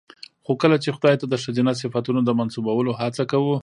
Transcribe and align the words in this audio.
خو 0.45 0.51
کله 0.61 0.77
چې 0.83 0.89
خداى 0.97 1.15
ته 1.21 1.25
د 1.29 1.35
ښځينه 1.43 1.71
صفتونو 1.81 2.21
د 2.23 2.29
منسوبولو 2.39 2.91
هڅه 3.01 3.23
کوو 3.31 3.55